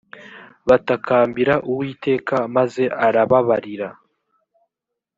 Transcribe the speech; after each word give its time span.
batakambira 0.67 1.53
uwiteka 1.71 2.35
maze 2.55 2.83
arababarira 3.05 3.89